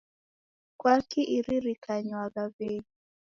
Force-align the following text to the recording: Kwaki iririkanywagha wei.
Kwaki 0.79 1.21
iririkanywagha 1.37 2.43
wei. 2.57 2.79